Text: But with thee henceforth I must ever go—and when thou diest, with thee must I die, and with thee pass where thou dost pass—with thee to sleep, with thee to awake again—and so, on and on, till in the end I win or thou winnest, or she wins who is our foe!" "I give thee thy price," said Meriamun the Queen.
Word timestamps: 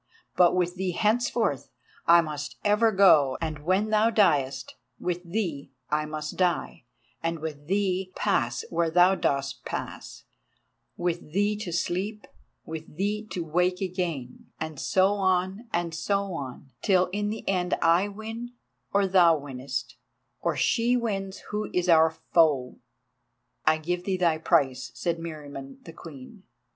But 0.35 0.55
with 0.55 0.77
thee 0.77 0.93
henceforth 0.93 1.69
I 2.07 2.21
must 2.21 2.55
ever 2.65 2.91
go—and 2.91 3.59
when 3.63 3.91
thou 3.91 4.09
diest, 4.09 4.73
with 4.99 5.23
thee 5.23 5.73
must 5.91 6.33
I 6.33 6.37
die, 6.37 6.83
and 7.21 7.37
with 7.37 7.67
thee 7.67 8.11
pass 8.15 8.65
where 8.71 8.89
thou 8.89 9.13
dost 9.13 9.63
pass—with 9.63 11.33
thee 11.33 11.55
to 11.57 11.71
sleep, 11.71 12.25
with 12.65 12.97
thee 12.97 13.27
to 13.29 13.43
awake 13.45 13.79
again—and 13.79 14.79
so, 14.79 15.13
on 15.17 15.69
and 15.71 15.95
on, 16.09 16.71
till 16.81 17.05
in 17.13 17.29
the 17.29 17.47
end 17.47 17.75
I 17.79 18.07
win 18.07 18.53
or 18.91 19.05
thou 19.05 19.37
winnest, 19.37 19.97
or 20.39 20.55
she 20.57 20.97
wins 20.97 21.41
who 21.51 21.69
is 21.75 21.87
our 21.87 22.09
foe!" 22.09 22.77
"I 23.67 23.77
give 23.77 24.05
thee 24.05 24.17
thy 24.17 24.39
price," 24.39 24.89
said 24.95 25.19
Meriamun 25.19 25.83
the 25.83 25.93
Queen. 25.93 26.41